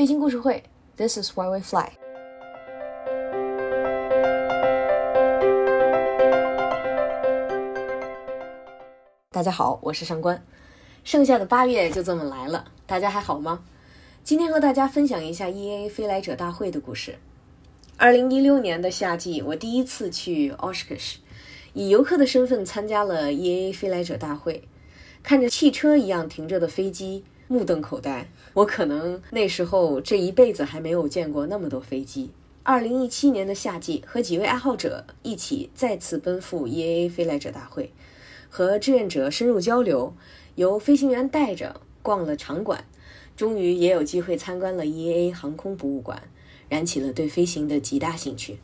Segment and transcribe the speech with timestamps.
[0.00, 0.62] 飞行故事会
[0.96, 1.90] ，This is why we fly。
[9.30, 10.42] 大家好，我是上官。
[11.04, 13.62] 剩下的八月就这么来了，大家还好吗？
[14.24, 17.18] 今天和大家分享一下 EA 飞来者大会的故事。
[17.98, 21.16] 二零一六年的夏季，我第一次去 Oshkosh，
[21.74, 24.66] 以游客的身份参加了 EA 飞来者大会，
[25.22, 28.30] 看着汽车一样停着的飞机，目瞪口呆。
[28.54, 32.30] 我可能那时候这一辈子还没有见过那么多飞机。
[32.62, 37.92] 二零一七年的夏季，和几位爱好者一起再次奔赴 EAA 飞来者大会，
[38.48, 40.14] 和志愿者深入交流，
[40.54, 42.84] 由飞行员带着逛了场馆，
[43.36, 46.22] 终于也有机会参观了 EAA 航空博物馆，
[46.68, 48.60] 燃起了对飞行的极大兴趣。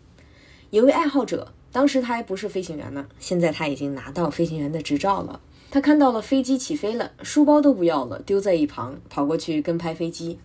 [0.70, 5.40] 有位爱好者，当时他还不是飞行员呢，现在他已经拿到飞行员的执照了。
[5.70, 10.38] 他看到了飞机起飞了，书包都不要了，丢在一旁，跑过去跟拍飞机。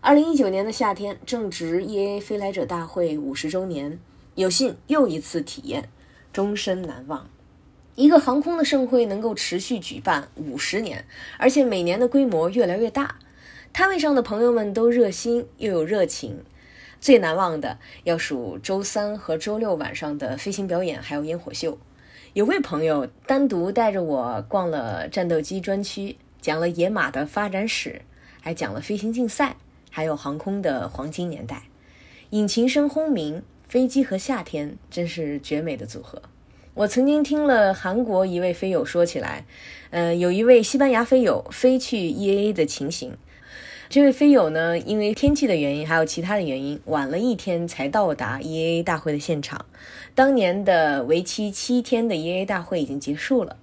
[0.00, 3.98] 二零一九年的夏天，正值 EA 飞来者大会五十周年，
[4.34, 5.88] 有幸又一次体验，
[6.32, 7.28] 终身难忘。
[7.94, 11.04] 一个航空的盛会能够持续举办五十年，
[11.38, 13.16] 而且每年的规模越来越大，
[13.72, 16.44] 摊位上的朋友们都热心又有热情。
[17.00, 21.78] 最难忘的要数周三和周六晚上的飞行表演，还有烟火秀。
[22.34, 28.00] 有位朋友单独带着我逛了战斗机专区，讲了野马的发展史，
[28.40, 29.56] 还讲了飞行竞赛，
[29.90, 31.64] 还有航空的黄金年代。
[32.30, 36.22] 引擎声轰鸣，飞机和夏天真是绝美的组合。
[36.72, 39.44] 我曾经听了韩国一位飞友说起来，
[39.90, 43.14] 呃，有一位西班牙飞友飞去 EAA 的情形。
[43.88, 49.66] 这位飞友呢，因为天气的原因，还有其他的原因，晚了一天才到达 EAA 大会的现场。
[50.14, 53.58] 当年的为期七天的 E A 大会已经结束了，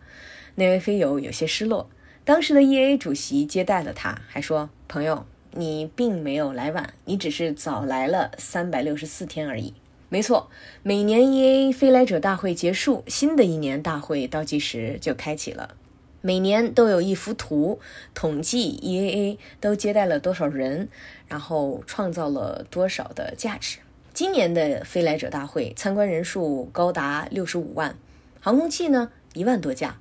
[0.55, 1.89] 那位飞友有些失落。
[2.25, 9.73] 当时的 E A 主席接待了他，还说：“朋友，你并没有来晚，你只是早来了三百六十四天而已。”
[10.09, 10.49] 没错，
[10.83, 15.75] 每年 E A 飞来者大会结束，新的一年大会倒计时就开启了。
[16.21, 17.79] 每年都有一幅图
[18.13, 20.89] 统计 EAA 都接待了多少人，
[21.27, 23.79] 然后创造了多少的价值。
[24.13, 27.95] 今年的飞来者大会参观人数高达六十五万，
[28.41, 29.97] 航空器呢一万多架，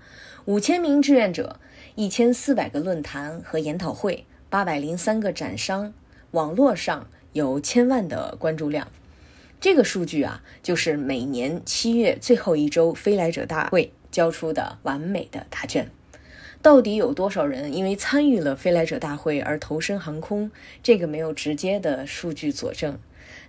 [0.46, 1.60] 五千名志愿者，
[1.94, 5.94] 一千四百个论坛和研讨会，八百零三个展商，
[6.32, 8.88] 网络上有千万的关注量。
[9.60, 15.88] 这个数据啊，就是每年七月最后一周飞来者大会交出的完美的答卷。
[16.60, 20.50] 到底有多少人因为参与了飞来者大会而投身航空？
[20.82, 22.98] 这个没有直接的数据佐证，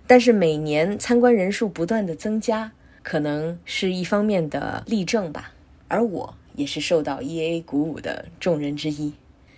[0.06, 2.72] 但是每年参观人数不断的增加，
[3.02, 5.52] 可能是一方面的例证吧。
[5.88, 9.12] 而我也是受到 EA 鼓舞的众人之一。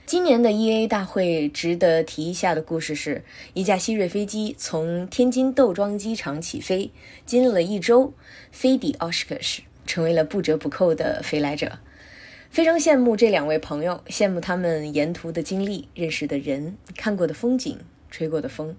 [0.06, 6.90] 今年的 EA 大会值得提一下的故事是，一架希瑞飞机从天津豆庄机场起飞，
[7.26, 8.14] 经历了一周，
[8.50, 11.78] 飞抵奥什克什，成为了不折不扣的飞来者。
[12.52, 17.78] 非常羡慕这两位朋友，羡慕他们沿途的经历、认识的人、看过的风景、
[18.10, 18.76] 吹过的风。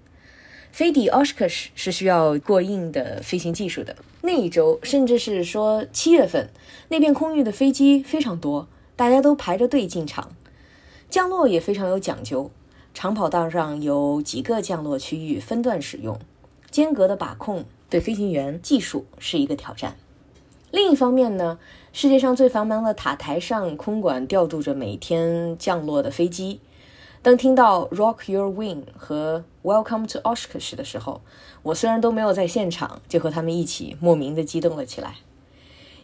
[0.70, 3.96] 飞抵 Oshkosh 是需要过硬的飞行技术的。
[4.22, 6.50] 那一周，甚至是说七月份，
[6.88, 10.36] 那片空域的飞机非常多，大家都排着队进场。
[11.10, 12.52] 降落也非常有讲究，
[12.94, 16.16] 长跑道上有几个降落区域分段使用，
[16.70, 19.96] 间隔的把控对飞行员技术是一个挑战。
[20.74, 21.56] 另一方面呢？
[21.92, 26.58] 世界上最繁忙的塔台上，空管调度着每天降落的飞机。
[27.22, 31.20] 当听到 "Rock Your Wing" 和 "Welcome to Oshkosh" 的时候，
[31.62, 35.18] 我虽然都没有在现场，就和他们一起莫名的激动了起来。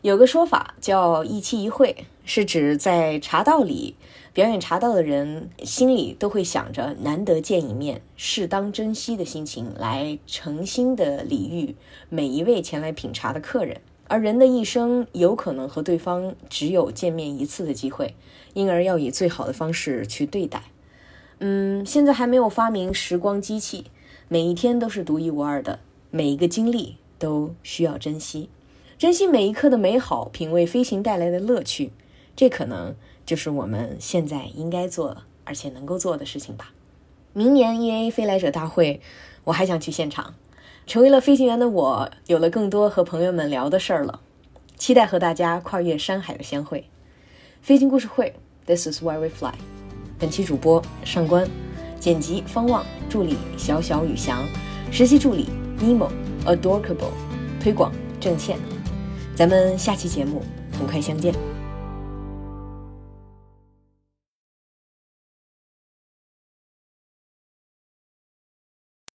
[0.03, 3.97] 有个说法叫“一期一会”，是指在茶道里
[4.33, 11.75] 表演茶道的人心里都会想着难得见一面，适当珍惜的心情，来诚心的礼遇
[12.09, 13.81] 每一位前来品茶的客人。
[14.11, 18.17] 而人的一生有可能和对方只有见面一次的机会，
[18.55, 20.65] 因而要以最好的方式去对待。
[21.39, 23.85] 嗯，现在还没有发明时光机器，
[24.27, 25.79] 每一天都是独一无二的，
[26.11, 28.49] 每一个经历都需要珍惜，
[28.99, 31.93] 珍惜每一刻的美好，品味飞行带来的乐趣。
[32.35, 36.73] 这可能就是我们现在应该做而且能够做的事情吧。
[37.33, 39.01] 明年 EA 飞来者大会，
[39.45, 40.35] 我还想去现场。
[40.91, 44.19] 成为了飞行员的我，有了更多和朋友们聊的事儿了，
[44.77, 46.85] 期待和大家跨越山海的相会。
[47.63, 48.35] 飞行故事会
[48.67, 49.53] ，This is why we fly。
[50.19, 51.49] 本期主播上官，
[52.01, 54.45] 剪辑方望，助理小小雨翔，
[54.91, 55.47] 实习助理
[55.79, 57.13] Nemo，Adorable，
[57.63, 58.59] 推广郑倩。
[59.37, 60.43] 咱们下期节目
[60.77, 61.33] 很快相见。